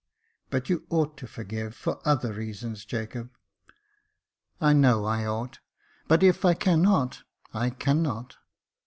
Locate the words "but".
0.49-0.67, 6.07-6.23